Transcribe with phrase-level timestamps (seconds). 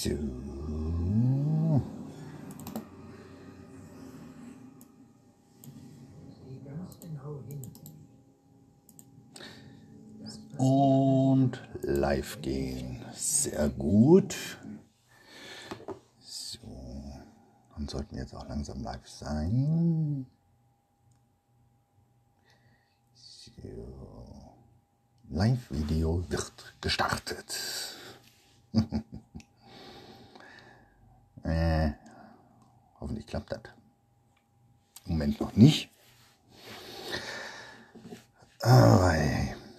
[0.00, 0.10] So.
[10.56, 13.04] Und live gehen.
[13.12, 14.36] Sehr gut.
[16.20, 16.58] So.
[17.74, 20.26] Dann sollten jetzt auch langsam live sein.
[23.14, 23.98] So.
[25.30, 27.96] Live-Video wird gestartet.
[31.42, 31.90] äh,
[33.28, 33.60] klappt das.
[35.06, 35.90] Im Moment noch nicht.
[38.60, 39.14] Aber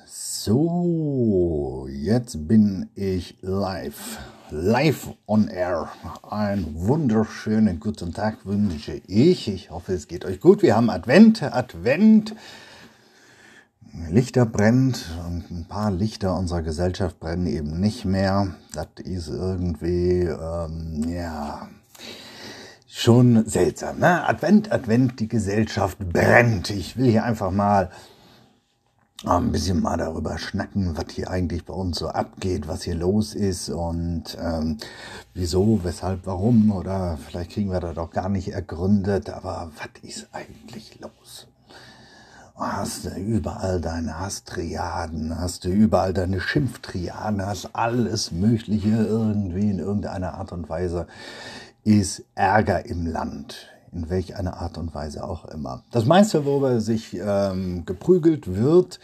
[0.05, 4.19] so, jetzt bin ich live.
[4.51, 5.91] Live on air.
[6.23, 9.47] Einen wunderschönen guten Tag wünsche ich.
[9.47, 10.61] Ich hoffe, es geht euch gut.
[10.61, 12.35] Wir haben Advent, Advent.
[14.09, 18.55] Lichter brennt und ein paar Lichter unserer Gesellschaft brennen eben nicht mehr.
[18.73, 21.67] Das ist irgendwie, ähm, ja,
[22.99, 23.99] schon seltsam.
[23.99, 24.27] Ne?
[24.27, 26.69] Advent, Advent, die Gesellschaft brennt.
[26.69, 27.89] Ich will hier einfach mal
[29.25, 33.35] ein bisschen mal darüber schnacken, was hier eigentlich bei uns so abgeht, was hier los
[33.35, 34.77] ist und ähm,
[35.33, 40.27] wieso, weshalb, warum oder vielleicht kriegen wir das auch gar nicht ergründet, aber was ist
[40.33, 41.47] eigentlich los?
[42.55, 49.79] Hast du überall deine Hasstriaden, hast du überall deine Schimpftriaden, hast alles Mögliche irgendwie in
[49.79, 51.07] irgendeiner Art und Weise
[51.83, 55.83] ist Ärger im Land in welch einer Art und Weise auch immer.
[55.91, 58.99] Das meiste, worüber sich ähm, geprügelt wird,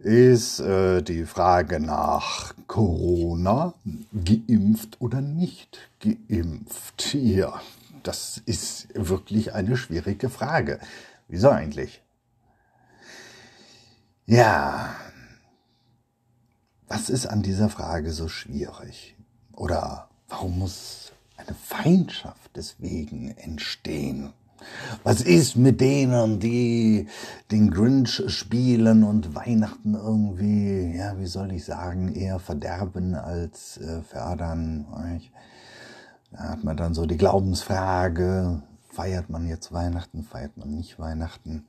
[0.00, 3.74] ist äh, die Frage nach Corona,
[4.12, 7.14] geimpft oder nicht geimpft.
[7.14, 7.60] Ja,
[8.02, 10.80] das ist wirklich eine schwierige Frage.
[11.28, 12.02] Wieso eigentlich?
[14.26, 14.94] Ja,
[16.88, 19.16] was ist an dieser Frage so schwierig?
[19.52, 21.03] Oder warum muss
[21.36, 24.32] eine Feindschaft deswegen entstehen.
[25.02, 27.06] Was ist mit denen, die
[27.50, 34.02] den Grinch spielen und Weihnachten irgendwie, ja, wie soll ich sagen, eher verderben als äh,
[34.02, 34.86] fördern?
[36.32, 41.66] Da hat man dann so die Glaubensfrage, feiert man jetzt Weihnachten, feiert man nicht Weihnachten?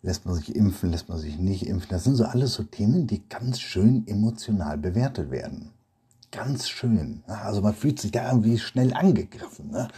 [0.00, 1.90] Lässt man sich impfen, lässt man sich nicht impfen?
[1.90, 5.72] Das sind so alles so Themen, die ganz schön emotional bewertet werden
[6.32, 7.22] ganz schön.
[7.26, 9.70] Also man fühlt sich da irgendwie schnell angegriffen.
[9.70, 9.88] Ne?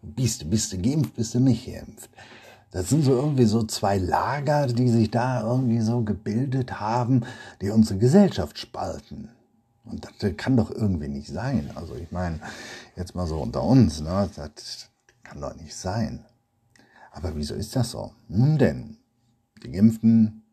[0.00, 2.10] Bist, bist du geimpft, bist du nicht geimpft.
[2.70, 7.26] Das sind so irgendwie so zwei Lager, die sich da irgendwie so gebildet haben,
[7.60, 9.28] die unsere Gesellschaft spalten.
[9.84, 11.70] Und das kann doch irgendwie nicht sein.
[11.74, 12.38] Also ich meine,
[12.96, 14.30] jetzt mal so unter uns, ne?
[14.36, 14.88] das
[15.24, 16.24] kann doch nicht sein.
[17.10, 18.12] Aber wieso ist das so?
[18.28, 18.98] Nun denn,
[19.64, 20.44] die Geimpften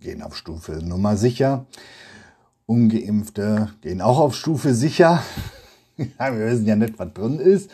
[0.00, 1.66] gehen auf Stufe Nummer sicher.
[2.68, 5.22] Ungeimpfte gehen auch auf Stufe sicher.
[5.96, 7.70] wir wissen ja nicht, was drin ist.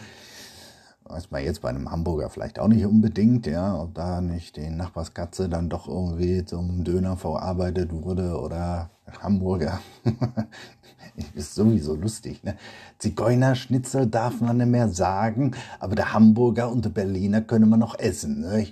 [1.03, 4.71] Weiß man jetzt bei einem Hamburger vielleicht auch nicht unbedingt, ja, ob da nicht die
[4.71, 8.91] Nachbarskatze dann doch irgendwie zum Döner verarbeitet wurde oder
[9.22, 9.80] Hamburger.
[11.34, 12.56] ist sowieso lustig, ne?
[12.98, 17.98] Zigeunerschnitzel darf man nicht mehr sagen, aber der Hamburger und der Berliner können man noch
[17.98, 18.66] essen, ne?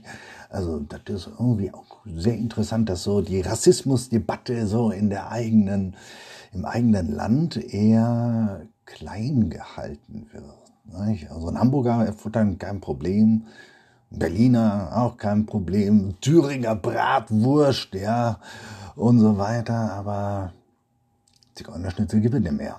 [0.48, 5.96] Also das ist irgendwie auch sehr interessant, dass so die Rassismusdebatte so in der eigenen,
[6.52, 11.30] im eigenen Land eher klein gehalten wird.
[11.30, 13.46] Also ein Hamburger futtern kein Problem,
[14.18, 18.38] Berliner auch kein Problem, Thüringer Bratwurst, ja,
[18.96, 20.52] und so weiter, aber
[21.54, 22.76] Zigeunerschnitzel gibt es nicht mehr.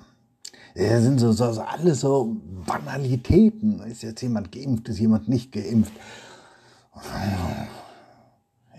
[0.75, 2.35] Das sind so, so, so alles so
[2.65, 3.79] Banalitäten.
[3.81, 5.93] Ist jetzt jemand geimpft, ist jemand nicht geimpft?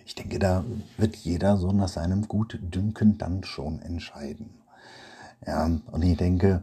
[0.04, 0.64] Ich denke, da
[0.96, 4.50] wird jeder so nach seinem Gutdünken dann schon entscheiden.
[5.46, 6.62] Ja, und ich denke,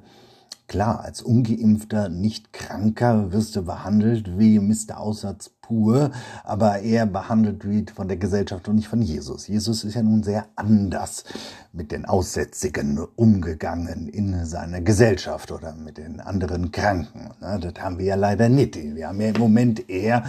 [0.71, 5.01] Klar, als ungeimpfter, nicht kranker wirst du behandelt wie Mr.
[5.01, 6.11] Aussatz pur,
[6.43, 9.47] aber eher behandelt wie von der Gesellschaft und nicht von Jesus.
[9.47, 11.23] Jesus ist ja nun sehr anders
[11.71, 17.29] mit den Aussätzigen umgegangen in seiner Gesellschaft oder mit den anderen Kranken.
[17.39, 18.75] Das haben wir ja leider nicht.
[18.75, 20.25] Wir haben ja im Moment eher,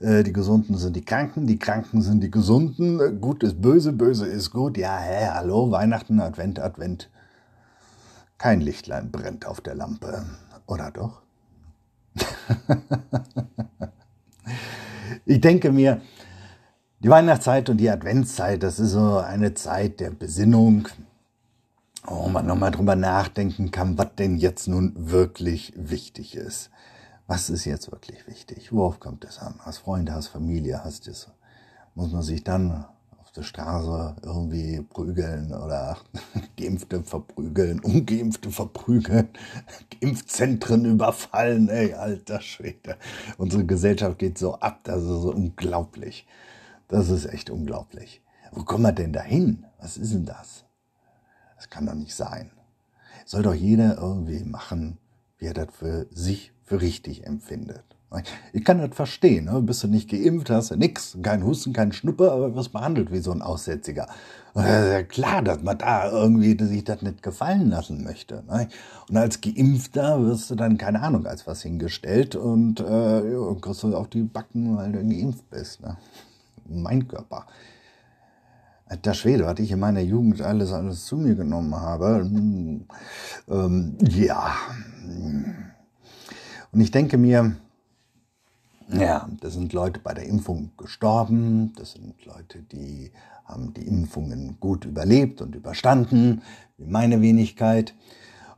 [0.00, 4.26] äh, die Gesunden sind die Kranken, die Kranken sind die Gesunden, gut ist böse, böse
[4.26, 4.78] ist gut.
[4.78, 7.10] Ja, hä, hallo, Weihnachten, Advent, Advent.
[8.38, 10.24] Kein Lichtlein brennt auf der Lampe,
[10.66, 11.20] oder doch?
[15.24, 16.00] ich denke mir,
[17.00, 20.88] die Weihnachtszeit und die Adventszeit, das ist so eine Zeit der Besinnung,
[22.04, 26.70] wo man nochmal drüber nachdenken kann, was denn jetzt nun wirklich wichtig ist.
[27.26, 28.72] Was ist jetzt wirklich wichtig?
[28.72, 29.56] Worauf kommt es an?
[29.60, 31.28] Hast Freunde, hast Familie, hast es.
[31.94, 32.86] Muss man sich dann
[33.36, 35.98] der Straße irgendwie prügeln oder
[36.58, 39.28] Geimpfte verprügeln, Ungeimpfte verprügeln,
[40.00, 42.96] Impfzentren überfallen, ey, alter Schwede.
[43.38, 46.26] Unsere Gesellschaft geht so ab, das ist so unglaublich.
[46.88, 48.22] Das ist echt unglaublich.
[48.52, 49.66] Wo kommen wir denn dahin?
[49.78, 50.64] Was ist denn das?
[51.56, 52.50] Das kann doch nicht sein.
[53.24, 54.98] Soll doch jeder irgendwie machen,
[55.38, 57.95] wie er das für sich für richtig empfindet.
[58.52, 59.60] Ich kann das verstehen, ne?
[59.60, 63.18] bist du nicht geimpft, hast du nix, kein Husten, kein Schnuppe, aber wirst behandelt wie
[63.18, 64.06] so ein Aussätziger.
[64.54, 68.44] Und ja klar, dass man da irgendwie sich das nicht gefallen lassen möchte.
[68.48, 68.68] Ne?
[69.10, 73.82] Und als Geimpfter wirst du dann, keine Ahnung, als was hingestellt und äh, ja, kriegst
[73.82, 75.82] du auf die Backen, weil du geimpft bist.
[75.82, 75.96] Ne?
[76.68, 77.46] Mein Körper.
[78.86, 82.24] Alter Schwede, was ich in meiner Jugend alles, alles zu mir genommen habe.
[83.48, 84.54] Ähm, ja.
[86.72, 87.56] Und ich denke mir,
[88.88, 93.10] ja, das sind Leute bei der Impfung gestorben, das sind Leute, die
[93.44, 96.42] haben die Impfungen gut überlebt und überstanden,
[96.78, 97.94] wie meine Wenigkeit.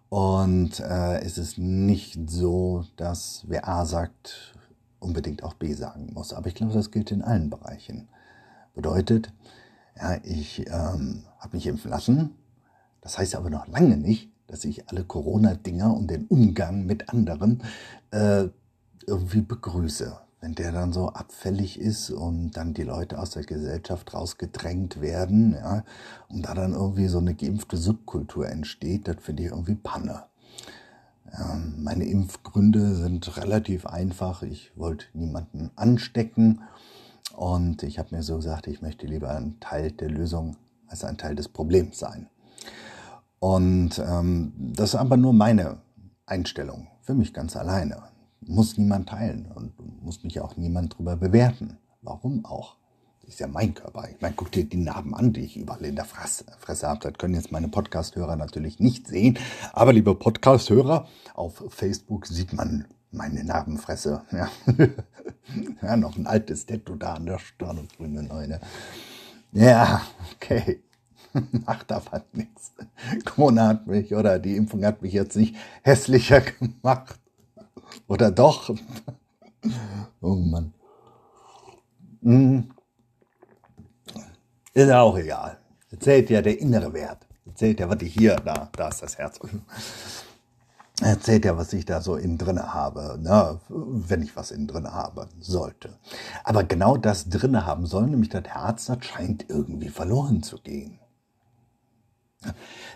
[0.08, 4.54] Und äh, es ist nicht so, dass wer A sagt,
[5.00, 6.32] unbedingt auch B sagen muss.
[6.32, 8.08] Aber ich glaube, das gilt in allen Bereichen.
[8.74, 9.32] Bedeutet,
[9.96, 12.30] ja, ich ähm, habe mich impfen lassen.
[13.00, 17.62] Das heißt aber noch lange nicht, dass ich alle Corona-Dinger und den Umgang mit anderen
[18.10, 18.48] äh,
[19.08, 20.18] irgendwie begrüße.
[20.40, 25.54] Wenn der dann so abfällig ist und dann die Leute aus der Gesellschaft rausgedrängt werden,
[25.54, 25.82] ja,
[26.28, 30.24] und da dann irgendwie so eine geimpfte Subkultur entsteht, das finde ich irgendwie Panne.
[31.32, 34.42] Ähm, meine Impfgründe sind relativ einfach.
[34.44, 36.62] Ich wollte niemanden anstecken
[37.34, 40.56] und ich habe mir so gesagt, ich möchte lieber ein Teil der Lösung
[40.86, 42.28] als ein Teil des Problems sein.
[43.40, 45.78] Und ähm, das ist aber nur meine
[46.26, 48.04] Einstellung, für mich ganz alleine
[48.40, 51.78] muss niemand teilen und muss mich auch niemand drüber bewerten.
[52.02, 52.76] Warum auch?
[53.20, 54.08] Das ist ja mein Körper.
[54.10, 57.00] Ich meine, guck dir die Narben an, die ich überall in der Fresse, Fresse habe.
[57.00, 59.38] Das können jetzt meine Podcast-Hörer natürlich nicht sehen.
[59.72, 64.22] Aber liebe Podcast-Hörer, auf Facebook sieht man meine Narbenfresse.
[64.32, 64.48] Ja.
[65.82, 68.60] ja, noch ein altes Tattoo da an der Stirn und grüne Neune.
[69.52, 70.02] Ja,
[70.34, 70.82] okay.
[71.66, 72.72] Macht aber nichts.
[73.24, 76.40] Corona hat mich oder die Impfung hat mich jetzt nicht hässlicher
[76.82, 77.20] gemacht.
[78.06, 78.74] Oder doch?
[80.20, 80.72] Oh Mann.
[82.22, 82.70] Hm.
[84.74, 85.58] Ist auch egal.
[85.90, 87.26] Erzählt ja der innere Wert.
[87.46, 89.40] Erzählt ja, was ich hier, da, da ist das Herz.
[91.00, 93.60] Erzählt ja, was ich da so innen drinne habe, ne?
[93.68, 95.96] wenn ich was innen drinne haben sollte.
[96.42, 100.98] Aber genau das drinne haben soll, nämlich das Herz, das scheint irgendwie verloren zu gehen.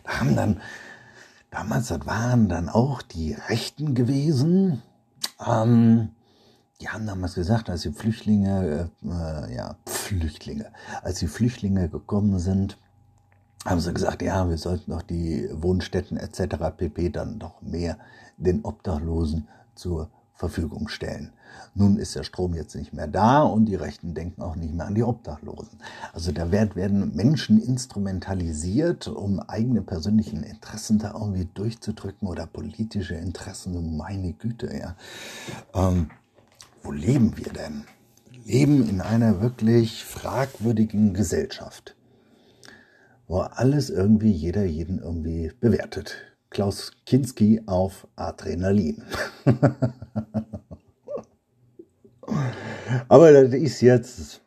[0.05, 0.61] Da haben dann,
[1.53, 4.83] damals, das waren dann auch die Rechten gewesen,
[5.47, 6.09] ähm,
[6.81, 10.73] die haben damals gesagt, als die Flüchtlinge, äh, ja, Flüchtlinge,
[11.03, 12.79] als die Flüchtlinge gekommen sind,
[13.65, 16.57] haben sie gesagt, ja, wir sollten doch die Wohnstätten etc.
[16.77, 17.11] pp.
[17.11, 17.99] dann doch mehr
[18.37, 19.47] den Obdachlosen
[19.77, 20.11] zur
[20.43, 21.31] Verfügung stellen.
[21.75, 24.87] Nun ist der Strom jetzt nicht mehr da und die Rechten denken auch nicht mehr
[24.87, 25.79] an die Obdachlosen.
[26.13, 33.97] Also da werden Menschen instrumentalisiert, um eigene persönlichen Interessen da irgendwie durchzudrücken oder politische Interessen.
[33.97, 34.97] Meine Güte, ja.
[35.75, 36.11] Ähm,
[36.83, 37.85] wo leben wir denn?
[38.31, 41.95] Wir leben in einer wirklich fragwürdigen Gesellschaft,
[43.29, 46.32] wo alles irgendwie jeder jeden irgendwie bewertet.
[46.53, 49.03] Klaus Kinski auf Adrenalin.
[53.09, 54.43] Aber das ist jetzt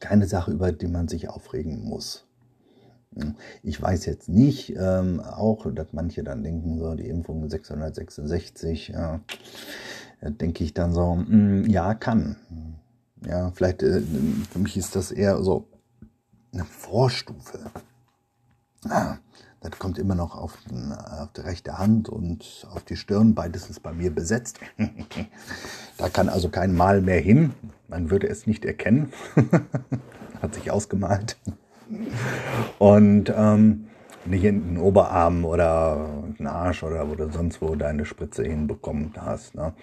[0.00, 2.26] keine Sache, über die man sich aufregen muss.
[3.62, 9.20] Ich weiß jetzt nicht, ähm, auch, dass manche dann denken, so die Impfung 666, ja,
[10.20, 12.36] da denke ich dann so, mh, hm, ja, kann.
[13.26, 14.00] Ja, vielleicht, äh,
[14.50, 15.68] für mich ist das eher so
[16.52, 17.70] eine Vorstufe.
[18.88, 19.18] Ah,
[19.62, 20.58] das kommt immer noch auf,
[21.20, 23.34] auf, die rechte Hand und auf die Stirn.
[23.34, 24.58] Beides ist bei mir besetzt.
[25.96, 27.54] da kann also kein Mal mehr hin.
[27.88, 29.12] Man würde es nicht erkennen.
[30.42, 31.36] Hat sich ausgemalt.
[32.78, 33.86] Und ähm,
[34.24, 39.12] nicht in den Oberarm oder den Arsch oder wo du sonst wo deine Spritze hinbekommen
[39.16, 39.54] hast.
[39.54, 39.74] Ne?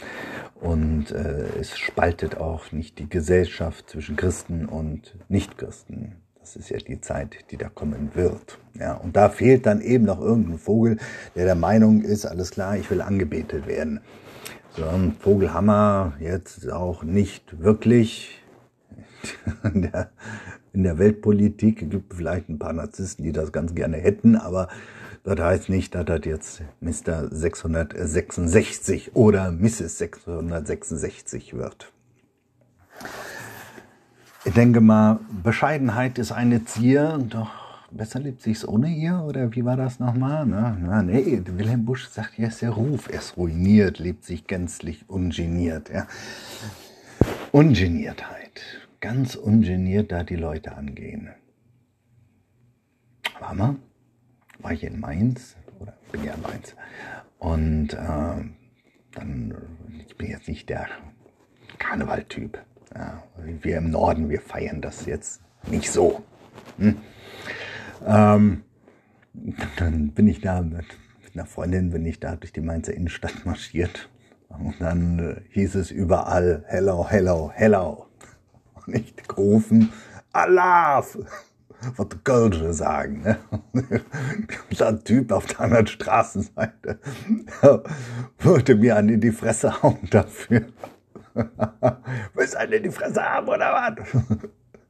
[0.59, 6.15] Und äh, es spaltet auch nicht die Gesellschaft zwischen Christen und Nichtchristen.
[6.50, 8.58] Das ist ja die Zeit, die da kommen wird.
[8.74, 10.98] Ja, und da fehlt dann eben noch irgendein Vogel,
[11.36, 14.00] der der Meinung ist, alles klar, ich will angebetet werden.
[14.75, 14.84] So
[15.20, 18.41] Vogelhammer jetzt auch nicht wirklich
[19.63, 20.10] in der,
[20.74, 21.84] in der Weltpolitik.
[21.84, 24.70] Es gibt vielleicht ein paar Narzissten, die das ganz gerne hätten, aber
[25.24, 27.27] das heißt nicht, dass das jetzt Mr.
[27.29, 30.00] 666 oder Mrs.
[30.00, 31.94] 666 wird.
[34.50, 37.51] Ich denke mal, Bescheidenheit ist eine Zier, doch
[37.91, 40.44] besser lebt sich's ohne ihr, oder wie war das nochmal?
[40.48, 44.48] Na, na, nee, Wilhelm Busch sagt, hier ist der Ruf, er ist ruiniert, lebt sich
[44.48, 45.91] gänzlich ungeniert.
[45.91, 46.08] Ja.
[47.51, 48.60] Ungeniertheit,
[49.01, 51.29] ganz ungeniert da die Leute angehen.
[53.39, 53.75] War mal,
[54.58, 56.75] war ich in Mainz, oder bin ja in Mainz,
[57.38, 58.46] und äh,
[59.12, 59.53] dann,
[60.08, 60.88] ich bin jetzt nicht der
[61.77, 62.58] Karnevaltyp.
[62.96, 63.24] Ja,
[63.62, 66.24] wir im Norden, wir feiern das jetzt nicht so.
[66.77, 66.98] Hm?
[68.05, 68.63] Ähm,
[69.77, 70.86] dann bin ich da mit,
[71.34, 74.10] einer Freundin, bin ich da durch die Mainzer Innenstadt marschiert.
[74.50, 78.08] Und dann äh, hieß es überall, hello, hello, hello.
[78.74, 79.91] Und ich gerufen,
[80.31, 81.03] Allah!
[81.96, 83.22] was die Kölsche sagen.
[83.22, 83.38] Ne?
[84.79, 87.00] Der Typ auf der anderen Straßenseite
[88.39, 90.65] wollte mir an in die Fresse hauen dafür.
[92.33, 94.24] Willst du in die Fresse haben oder was?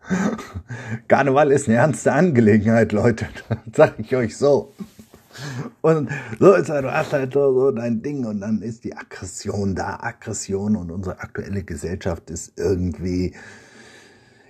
[1.07, 3.27] Karneval ist eine ernste Angelegenheit, Leute.
[3.65, 4.73] Das sag ich euch so.
[5.81, 8.95] Und so ist halt, du hast halt so, so dein Ding und dann ist die
[8.95, 9.99] Aggression da.
[10.01, 13.33] Aggression und unsere aktuelle Gesellschaft ist irgendwie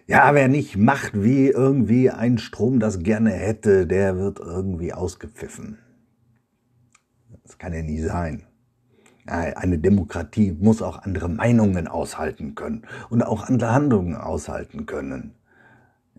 [0.10, 5.78] ja, wer nicht macht, wie irgendwie ein Strom das gerne hätte, der wird irgendwie ausgepfiffen.
[7.44, 8.49] Das kann ja nie sein.
[9.30, 15.36] Eine Demokratie muss auch andere Meinungen aushalten können und auch andere Handlungen aushalten können.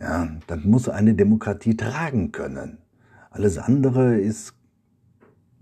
[0.00, 2.79] Ja, das muss eine Demokratie tragen können.
[3.31, 4.55] Alles andere ist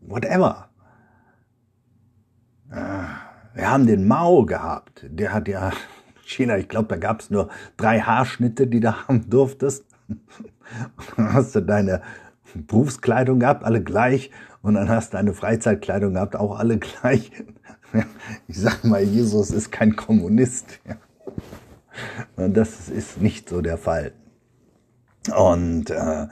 [0.00, 0.68] whatever.
[3.58, 5.06] Wir haben den Mao gehabt.
[5.08, 5.72] Der hat ja
[6.24, 9.84] China, ich glaube, da gab es nur drei Haarschnitte, die du haben durftest.
[11.16, 12.02] hast du deine
[12.54, 14.30] Berufskleidung gehabt, alle gleich.
[14.62, 17.30] Und dann hast du deine Freizeitkleidung gehabt, auch alle gleich.
[18.48, 20.80] Ich sag mal, Jesus ist kein Kommunist.
[22.36, 24.12] Das ist nicht so der Fall.
[25.34, 26.26] Und äh,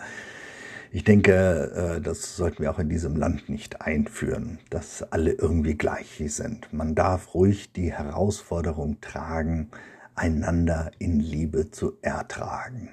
[0.92, 5.74] ich denke, äh, das sollten wir auch in diesem Land nicht einführen, dass alle irgendwie
[5.74, 6.72] gleich sind.
[6.72, 9.70] Man darf ruhig die Herausforderung tragen,
[10.14, 12.90] einander in Liebe zu ertragen.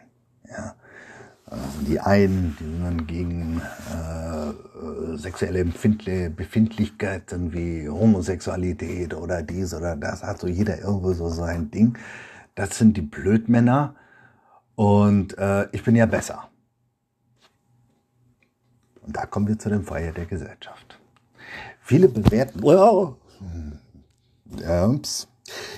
[0.49, 0.75] Ja.
[1.53, 10.23] Also die einen, die sind gegen äh, sexuelle Befindlichkeiten wie Homosexualität oder dies oder das,
[10.23, 11.95] hat so jeder irgendwo so sein Ding.
[12.55, 13.95] Das sind die Blödmänner
[14.73, 16.49] und äh, ich bin ja besser.
[19.01, 20.99] Und da kommen wir zu dem Feier der Gesellschaft.
[21.81, 23.15] Viele bewerten, oh,
[24.87, 25.27] ups,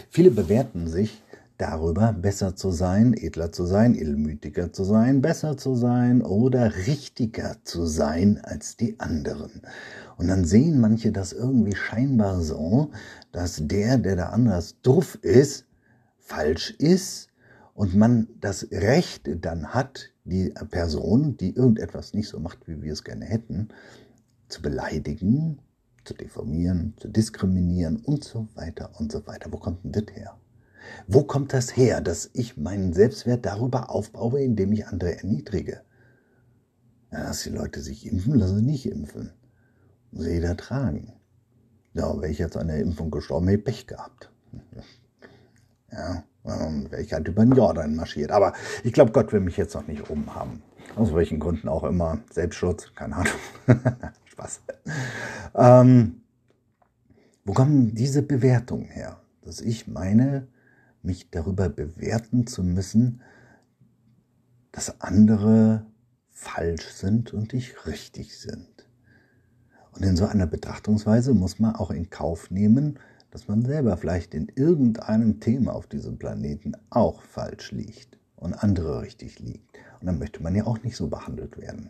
[0.10, 1.22] viele bewerten sich
[1.58, 7.58] darüber, besser zu sein, edler zu sein, illmütiger zu sein, besser zu sein oder richtiger
[7.64, 9.62] zu sein als die anderen.
[10.18, 12.92] Und dann sehen manche das irgendwie scheinbar so,
[13.32, 15.66] dass der, der da anders doof ist,
[16.18, 17.30] falsch ist
[17.74, 22.94] und man das Recht dann hat, die Person, die irgendetwas nicht so macht, wie wir
[22.94, 23.70] es gerne hätten,
[24.48, 25.60] zu beleidigen,
[26.04, 29.52] zu deformieren, zu diskriminieren und so weiter und so weiter.
[29.52, 30.38] Wo kommt denn das her?
[31.08, 35.82] Wo kommt das her, dass ich meinen Selbstwert darüber aufbaue, indem ich andere erniedrige?
[37.12, 39.32] Ja, dass die Leute sich impfen, lassen nicht impfen.
[40.12, 41.14] Muss jeder tragen.
[41.94, 44.32] Ja, wäre ich jetzt an der Impfung gestorben, hätte ich Pech gehabt.
[45.92, 48.32] Ja, ähm, wäre ich halt über den Jordan marschiert.
[48.32, 48.52] Aber
[48.84, 50.62] ich glaube, Gott will mich jetzt noch nicht oben haben.
[50.96, 52.20] Aus welchen Gründen auch immer.
[52.32, 53.34] Selbstschutz, keine Ahnung.
[54.26, 54.62] Spaß.
[55.56, 56.22] Ähm,
[57.46, 59.22] wo kommen diese Bewertungen her?
[59.44, 60.48] Dass ich meine,
[61.06, 63.22] mich darüber bewerten zu müssen,
[64.72, 65.86] dass andere
[66.32, 68.68] falsch sind und ich richtig sind.
[69.94, 73.00] Und in so einer Betrachtungsweise muss man auch in Kauf nehmen,
[73.32, 79.02] dass man selber vielleicht in irgendeinem Thema auf diesem Planeten auch falsch liegt und andere
[79.02, 79.78] richtig liegt.
[80.00, 81.90] Und dann möchte man ja auch nicht so behandelt werden.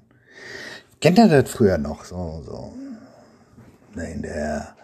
[1.01, 2.73] Kennt ihr das früher noch so, so
[3.99, 4.75] in der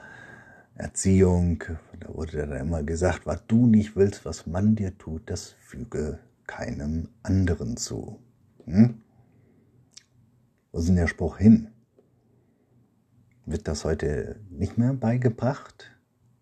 [0.75, 1.63] Erziehung,
[2.01, 6.19] da wurde dann immer gesagt, was du nicht willst, was man dir tut, das füge
[6.45, 8.19] keinem anderen zu.
[8.65, 9.01] Hm?
[10.71, 11.69] Wo ist denn der Spruch hin?
[13.45, 15.91] Wird das heute nicht mehr beigebracht?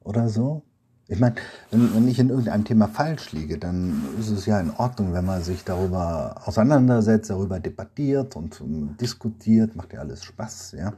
[0.10, 0.64] oder so.
[1.08, 1.36] Ich meine,
[1.72, 5.26] wenn, wenn ich in irgendeinem Thema falsch liege, dann ist es ja in Ordnung, wenn
[5.26, 10.94] man sich darüber auseinandersetzt, darüber debattiert und um, diskutiert, macht ja alles Spaß, ja.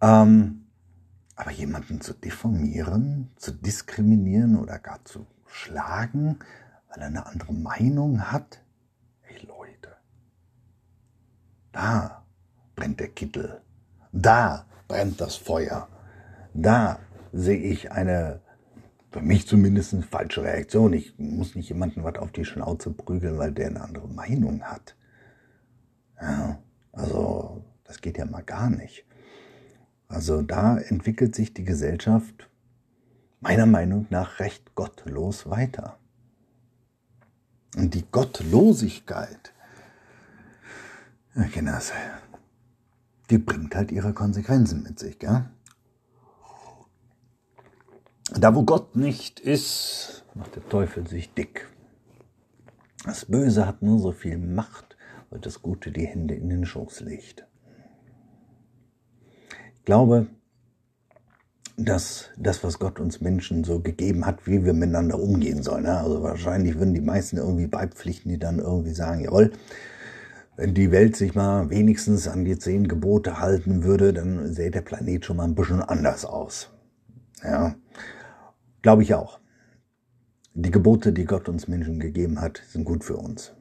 [0.00, 0.65] Ähm,
[1.36, 6.38] aber jemanden zu deformieren, zu diskriminieren oder gar zu schlagen,
[6.88, 8.62] weil er eine andere Meinung hat,
[9.28, 9.96] ey Leute,
[11.72, 12.24] da
[12.74, 13.60] brennt der Kittel,
[14.12, 15.88] da brennt das Feuer,
[16.54, 16.98] da
[17.32, 18.40] sehe ich eine
[19.16, 20.92] für mich zumindest falsche Reaktion.
[20.92, 24.94] Ich muss nicht jemanden was auf die Schnauze prügeln, weil der eine andere Meinung hat.
[26.20, 26.58] Ja,
[26.92, 29.05] also das geht ja mal gar nicht.
[30.08, 32.48] Also da entwickelt sich die Gesellschaft
[33.40, 35.98] meiner Meinung nach recht gottlos weiter.
[37.76, 39.52] Und die Gottlosigkeit,
[41.52, 41.92] Genosse,
[43.28, 45.50] die bringt halt ihre Konsequenzen mit sich, gell?
[48.32, 51.68] Da wo Gott nicht ist, macht der Teufel sich dick.
[53.04, 54.96] Das Böse hat nur so viel Macht,
[55.30, 57.46] weil das Gute die Hände in den Schoß legt.
[59.86, 60.26] Glaube,
[61.76, 65.84] dass das, was Gott uns Menschen so gegeben hat, wie wir miteinander umgehen sollen.
[65.84, 65.96] Ne?
[65.96, 69.52] Also wahrscheinlich würden die meisten irgendwie beipflichten, die dann irgendwie sagen, jawohl,
[70.56, 74.80] wenn die Welt sich mal wenigstens an die zehn Gebote halten würde, dann sähe der
[74.80, 76.70] Planet schon mal ein bisschen anders aus.
[77.44, 77.76] Ja.
[78.82, 79.38] Glaube ich auch.
[80.54, 83.54] Die Gebote, die Gott uns Menschen gegeben hat, sind gut für uns.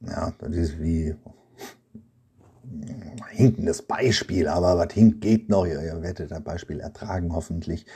[0.00, 1.14] Ja, das ist wie
[3.30, 5.66] hinkendes Beispiel, aber was hinkt geht noch.
[5.66, 7.86] Ihr, ihr werdet das Beispiel ertragen, hoffentlich.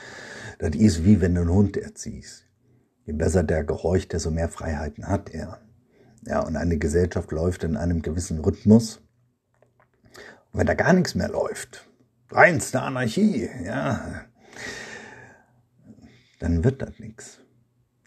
[0.59, 2.45] Das ist wie wenn du einen Hund erziehst.
[3.05, 5.59] Je besser der gehorcht, desto mehr Freiheiten hat er.
[6.25, 9.01] Ja, und eine Gesellschaft läuft in einem gewissen Rhythmus.
[10.51, 11.89] Und wenn da gar nichts mehr läuft,
[12.31, 14.21] reinste Anarchie, ja,
[16.39, 17.39] dann wird das nichts.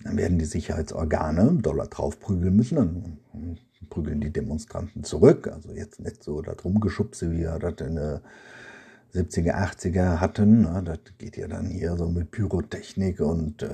[0.02, 2.76] Dann werden die Sicherheitsorgane Dollar draufprügeln müssen,
[3.32, 3.58] dann
[3.90, 5.48] prügeln die Demonstranten zurück.
[5.48, 8.20] Also jetzt nicht so das Rumgeschubse, wie wir das in den
[9.14, 10.84] 70er, 80er hatten.
[10.84, 13.68] Das geht ja dann hier so mit Pyrotechnik und äh,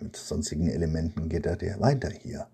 [0.00, 2.46] mit sonstigen Elementen geht das ja weiter hier.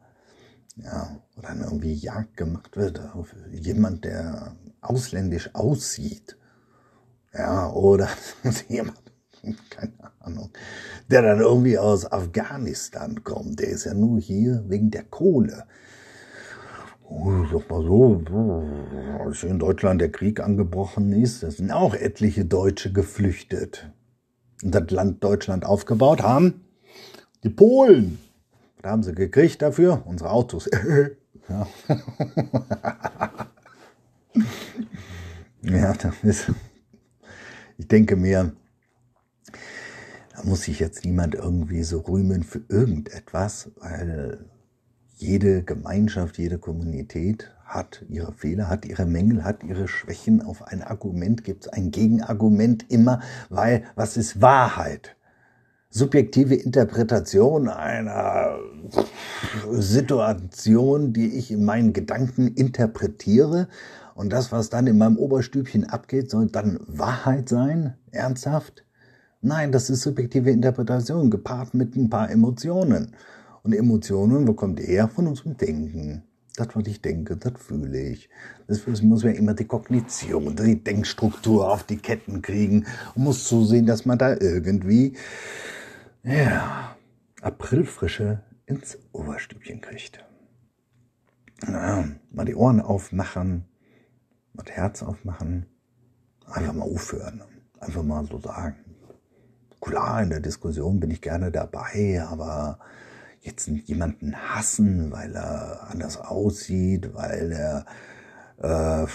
[0.76, 6.36] Ja, wo dann irgendwie Jagd gemacht wird auf jemand, der ausländisch aussieht.
[7.32, 8.08] Ja, oder
[8.68, 9.00] jemand,
[9.70, 10.50] keine Ahnung,
[11.10, 13.60] der dann irgendwie aus Afghanistan kommt.
[13.60, 15.64] Der ist ja nur hier wegen der Kohle.
[17.08, 18.20] Oh, sag mal so,
[19.24, 23.92] als in Deutschland der Krieg angebrochen ist, da sind auch etliche Deutsche geflüchtet.
[24.62, 26.62] Und das Land Deutschland aufgebaut haben
[27.44, 28.18] die Polen.
[28.82, 30.02] Da haben sie gekriegt dafür?
[30.04, 30.68] Unsere Autos.
[31.48, 31.66] ja.
[35.62, 36.50] ja, das ist,
[37.78, 38.52] ich denke mir,
[40.34, 44.50] da muss sich jetzt niemand irgendwie so rühmen für irgendetwas, weil
[45.16, 50.42] jede Gemeinschaft, jede Kommunität hat ihre Fehler, hat ihre Mängel, hat ihre Schwächen.
[50.42, 55.16] Auf ein Argument gibt es ein Gegenargument immer, weil was ist Wahrheit?
[55.88, 58.58] Subjektive Interpretation einer
[59.70, 63.68] Situation, die ich in meinen Gedanken interpretiere.
[64.14, 67.94] Und das, was dann in meinem Oberstübchen abgeht, soll dann Wahrheit sein?
[68.12, 68.84] Ernsthaft?
[69.40, 73.14] Nein, das ist subjektive Interpretation, gepaart mit ein paar Emotionen.
[73.66, 75.04] Und Emotionen, wo kommt die?
[75.12, 76.22] Von unserem Denken.
[76.54, 78.30] Das, was ich denke, das fühle ich.
[78.68, 83.84] Das muss man immer die Kognition, die Denkstruktur auf die Ketten kriegen und muss zusehen,
[83.84, 85.14] dass man da irgendwie,
[86.22, 86.96] ja,
[87.42, 90.24] Aprilfrische ins Oberstübchen kriegt.
[91.66, 93.64] Ja, mal die Ohren aufmachen,
[94.52, 95.66] mal das Herz aufmachen,
[96.46, 97.42] einfach mal aufhören,
[97.80, 98.76] einfach mal so sagen.
[99.80, 102.78] Klar, in der Diskussion bin ich gerne dabei, aber
[103.46, 107.86] jetzt jemanden hassen, weil er anders aussieht, weil er,
[108.58, 109.06] äh,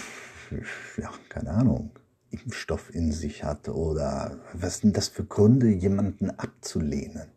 [1.00, 1.90] ja, keine Ahnung,
[2.30, 7.28] Impfstoff in sich hat oder was sind das für Gründe, jemanden abzulehnen?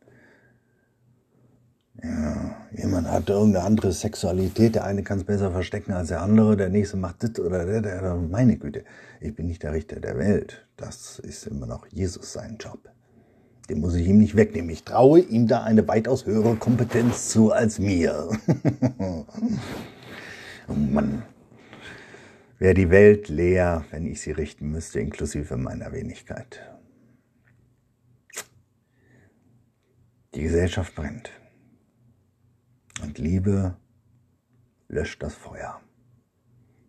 [2.03, 6.57] Ja, jemand hat irgendeine andere Sexualität, der eine kann es besser verstecken als der andere,
[6.57, 8.83] der nächste macht das oder der, der, meine Güte,
[9.21, 10.67] ich bin nicht der Richter der Welt.
[10.77, 12.79] Das ist immer noch Jesus sein Job.
[13.69, 14.69] Den muss ich ihm nicht wegnehmen.
[14.69, 18.29] Ich traue ihm da eine weitaus höhere Kompetenz zu als mir.
[20.67, 21.23] oh Mann.
[22.59, 26.61] Wäre die Welt leer, wenn ich sie richten müsste, inklusive meiner Wenigkeit.
[30.35, 31.31] Die Gesellschaft brennt.
[33.01, 33.75] Und Liebe
[34.87, 35.81] löscht das Feuer.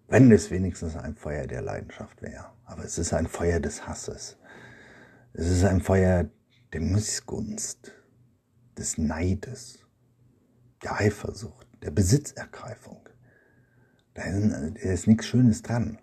[0.09, 2.47] Wenn es wenigstens ein Feuer der Leidenschaft wäre.
[2.65, 4.37] Aber es ist ein Feuer des Hasses.
[5.33, 6.29] Es ist ein Feuer
[6.73, 7.93] der Missgunst,
[8.77, 9.79] des Neides,
[10.83, 13.09] der Eifersucht, der Besitzergreifung.
[14.15, 15.99] Da ist, nichts Schönes dran.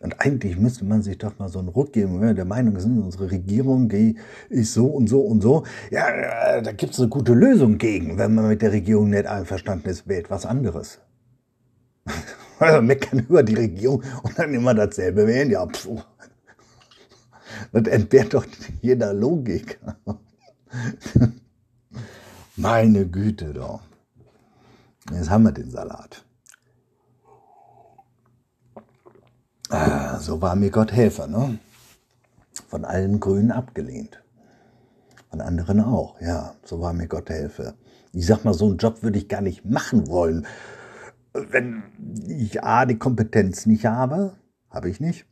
[0.00, 2.78] Und eigentlich müsste man sich doch mal so einen Ruck geben, wenn wir der Meinung
[2.78, 3.90] sind, unsere Regierung
[4.48, 5.64] ist so und so und so.
[5.90, 8.16] Ja, da gibt es eine gute Lösung gegen.
[8.16, 11.00] Wenn man mit der Regierung nicht einverstanden ist, wählt was anderes.
[12.60, 15.50] Also meckern über die Regierung und dann immer dasselbe wählen.
[15.50, 15.88] Ja, pf,
[17.72, 18.46] das entbehrt doch
[18.80, 19.80] jeder Logik.
[22.56, 23.80] Meine Güte doch.
[25.12, 26.24] Jetzt haben wir den Salat.
[29.68, 31.58] Ah, so war mir Gott Helfer, ne?
[32.68, 34.22] Von allen Grünen abgelehnt.
[35.30, 36.54] Von anderen auch, ja.
[36.64, 37.74] So war mir Gott Helfer.
[38.12, 40.46] Ich sag mal, so einen Job würde ich gar nicht machen wollen,
[41.32, 41.84] wenn
[42.26, 44.36] ich A, die Kompetenz nicht habe,
[44.68, 45.26] habe ich nicht,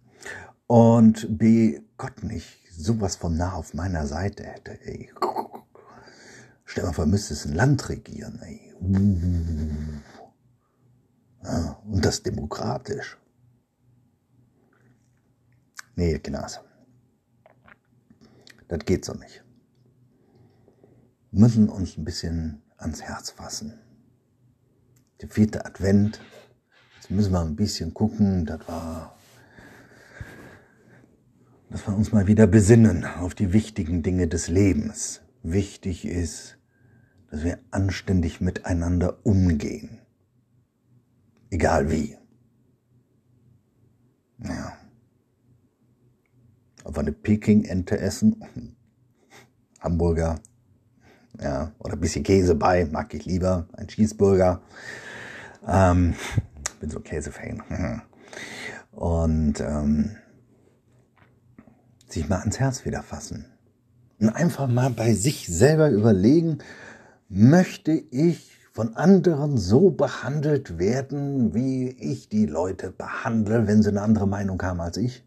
[0.69, 5.11] und B, Gott nicht sowas von nah auf meiner Seite hätte, ey.
[6.65, 8.75] Stell mal vor, müsstest ein Land regieren, ey.
[11.43, 13.19] Ja, und das demokratisch.
[15.97, 16.61] Nee, Gnas.
[18.69, 19.43] Das geht so nicht.
[21.31, 23.81] Wir müssen uns ein bisschen ans Herz fassen.
[25.21, 26.21] Der vierte Advent.
[26.97, 28.47] Jetzt müssen wir ein bisschen gucken.
[28.47, 29.18] Das war,
[31.71, 35.23] dass wir uns mal wieder besinnen auf die wichtigen Dinge des Lebens.
[35.43, 36.59] Wichtig ist,
[37.31, 39.99] dass wir anständig miteinander umgehen.
[41.51, 42.17] Egal wie.
[44.43, 44.73] Ja.
[46.85, 48.43] Ob wir eine Peking-Ente essen,
[49.81, 50.41] Hamburger,
[51.41, 54.63] ja, oder ein bisschen Käse bei, mag ich lieber, ein Cheeseburger.
[55.67, 56.15] Ähm,
[56.81, 57.63] bin so Käsefan.
[58.93, 60.17] Und ähm,
[62.12, 63.47] sich mal ans Herz wieder fassen.
[64.21, 66.59] Und einfach mal bei sich selber überlegen,
[67.29, 74.03] möchte ich von anderen so behandelt werden, wie ich die Leute behandle, wenn sie eine
[74.03, 75.25] andere Meinung haben als ich?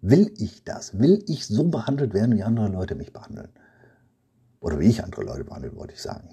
[0.00, 0.98] Will ich das?
[0.98, 3.48] Will ich so behandelt werden, wie andere Leute mich behandeln?
[4.60, 6.28] Oder wie ich andere Leute behandeln, wollte ich sagen.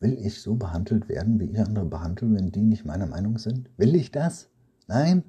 [0.00, 3.70] Will ich so behandelt werden, wie ich andere behandle, wenn die nicht meiner Meinung sind?
[3.76, 4.48] Will ich das?
[4.86, 5.24] Nein?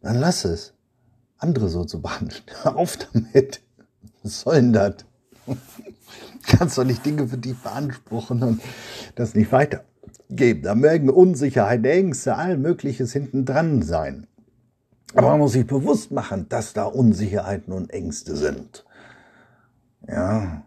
[0.00, 0.74] Dann lass es.
[1.38, 2.42] Andere so zu behandeln.
[2.62, 3.62] Hör auf damit.
[4.22, 4.94] Was soll denn das?
[6.46, 8.62] Kannst doch nicht Dinge für dich beanspruchen und
[9.14, 10.62] das nicht weitergeben.
[10.62, 14.26] Da mögen Unsicherheit, Ängste, all Mögliches hinten dran sein.
[15.14, 18.84] Aber man muss sich bewusst machen, dass da Unsicherheiten und Ängste sind.
[20.06, 20.62] Ja.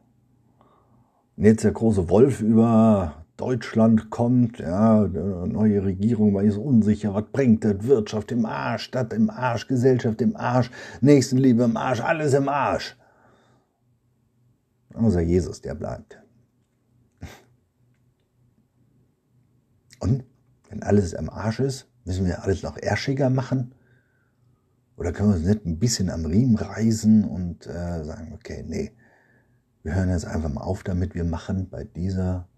[1.37, 7.23] Und jetzt der große Wolf über Deutschland kommt, ja, neue Regierung war jetzt unsicher, was
[7.32, 7.82] bringt das?
[7.82, 10.69] Wirtschaft im Arsch, Stadt im Arsch, Gesellschaft im Arsch,
[11.01, 12.95] Nächstenliebe im Arsch, alles im Arsch.
[14.93, 16.21] Außer Jesus, der bleibt.
[19.99, 20.23] Und
[20.69, 23.73] wenn alles im Arsch ist, müssen wir alles noch ärschiger machen?
[24.97, 28.91] Oder können wir uns nicht ein bisschen am Riemen reißen und äh, sagen, okay, nee,
[29.82, 32.50] wir hören jetzt einfach mal auf damit, wir machen bei dieser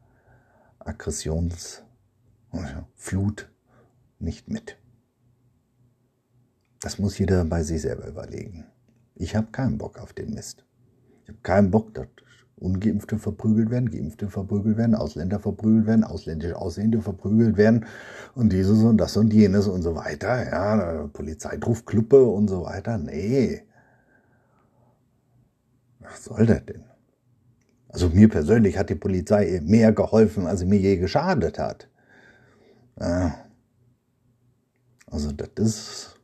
[0.86, 3.50] Aggressionsflut
[4.20, 4.78] nicht mit.
[6.80, 8.66] Das muss jeder bei sich selber überlegen.
[9.16, 10.66] Ich habe keinen Bock auf den Mist.
[11.24, 12.08] Ich habe keinen Bock, dass
[12.56, 17.86] Ungeimpfte verprügelt werden, Geimpfte verprügelt werden, Ausländer verprügelt werden, ausländisch Aussehende verprügelt werden
[18.36, 20.50] und dieses und das und jenes und so weiter.
[20.50, 22.98] Ja, Polizeidrufkluppe und so weiter.
[22.98, 23.64] Nee.
[26.00, 26.84] Was soll das denn?
[27.94, 31.88] Also mir persönlich hat die Polizei mehr geholfen, als sie mir je geschadet hat.
[35.06, 36.20] Also das ist,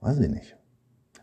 [0.00, 0.56] weiß ich nicht.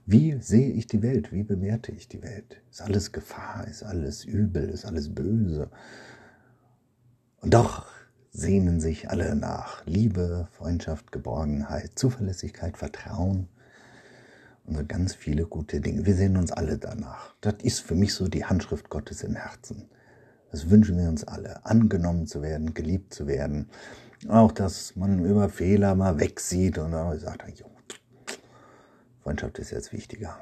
[0.05, 1.31] Wie sehe ich die Welt?
[1.31, 2.61] Wie bewerte ich die Welt?
[2.69, 3.65] Ist alles Gefahr?
[3.67, 4.69] Ist alles übel?
[4.69, 5.71] Ist alles böse?
[7.39, 7.87] Und doch
[8.31, 13.47] sehnen sich alle nach Liebe, Freundschaft, Geborgenheit, Zuverlässigkeit, Vertrauen
[14.87, 16.05] ganz viele gute Dinge.
[16.05, 17.35] Wir sehen uns alle danach.
[17.41, 19.89] Das ist für mich so die Handschrift Gottes im Herzen.
[20.51, 23.69] Das wünschen wir uns alle, angenommen zu werden, geliebt zu werden.
[24.27, 27.65] Auch, dass man über Fehler mal wegsieht und dann sagt, jo,
[29.21, 30.37] Freundschaft ist jetzt wichtiger.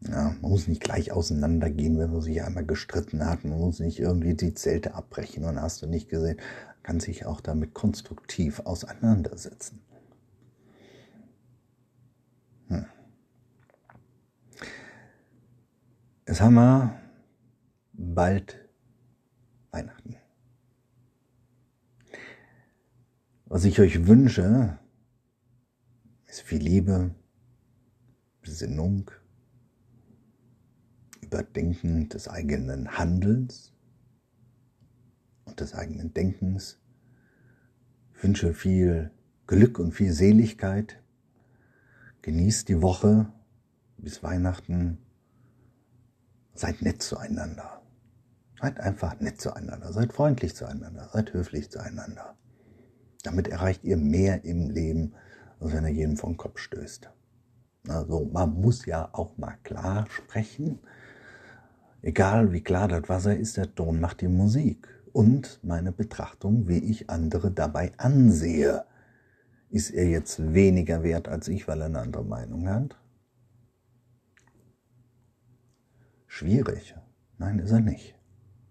[0.00, 3.44] Ja, man muss nicht gleich auseinandergehen, wenn man sich einmal gestritten hat.
[3.44, 6.38] Man muss nicht irgendwie die Zelte abbrechen und hast du nicht gesehen.
[6.38, 9.80] Man kann sich auch damit konstruktiv auseinandersetzen.
[12.72, 12.86] Hm.
[16.26, 16.98] Jetzt haben wir
[17.92, 18.66] bald
[19.70, 20.16] Weihnachten.
[23.44, 24.78] Was ich euch wünsche,
[26.24, 27.14] ist viel Liebe,
[28.40, 29.10] Besinnung,
[31.20, 33.74] Überdenken des eigenen Handelns
[35.44, 36.80] und des eigenen Denkens.
[38.14, 39.10] Ich wünsche viel
[39.46, 41.01] Glück und viel Seligkeit.
[42.22, 43.26] Genießt die Woche
[43.98, 44.98] bis Weihnachten.
[46.54, 47.82] Seid nett zueinander.
[48.60, 49.92] Seid einfach nett zueinander.
[49.92, 51.08] Seid freundlich zueinander.
[51.12, 52.36] Seid höflich zueinander.
[53.24, 55.14] Damit erreicht ihr mehr im Leben,
[55.58, 57.10] als wenn er jeden vom Kopf stößt.
[57.88, 60.78] Also man muss ja auch mal klar sprechen.
[62.02, 64.88] Egal wie klar das Wasser ist, der Ton macht die Musik.
[65.12, 68.84] Und meine Betrachtung, wie ich andere dabei ansehe.
[69.72, 72.94] Ist er jetzt weniger wert als ich, weil er eine andere Meinung hat?
[76.26, 76.94] Schwierig.
[77.38, 78.14] Nein, ist er nicht.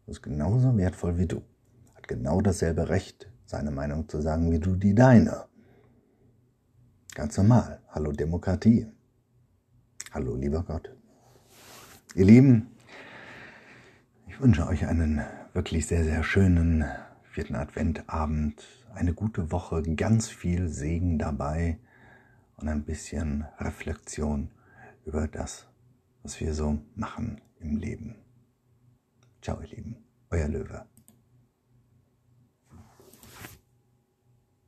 [0.05, 1.41] Er ist genauso wertvoll wie du.
[1.95, 5.45] Hat genau dasselbe Recht, seine Meinung zu sagen, wie du die deine.
[7.15, 7.81] Ganz normal.
[7.89, 8.85] Hallo Demokratie.
[10.11, 10.95] Hallo lieber Gott.
[12.13, 12.67] Ihr Lieben,
[14.27, 15.21] ich wünsche euch einen
[15.53, 16.85] wirklich sehr, sehr schönen
[17.23, 21.79] vierten Adventabend, eine gute Woche, ganz viel Segen dabei
[22.57, 24.51] und ein bisschen Reflexion
[25.05, 25.67] über das,
[26.23, 28.15] was wir so machen im Leben.
[29.41, 29.97] Ciao, ihr Lieben,
[30.29, 30.90] euer Löwe.